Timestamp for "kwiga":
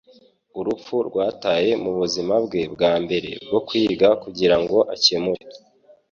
3.67-4.07